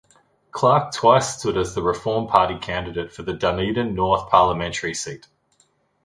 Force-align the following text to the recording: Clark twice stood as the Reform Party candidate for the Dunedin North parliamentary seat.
Clark 0.51 0.93
twice 0.95 1.37
stood 1.37 1.57
as 1.57 1.75
the 1.75 1.83
Reform 1.83 2.25
Party 2.25 2.57
candidate 2.57 3.11
for 3.13 3.21
the 3.21 3.33
Dunedin 3.33 3.93
North 3.93 4.29
parliamentary 4.31 4.95
seat. 4.95 5.27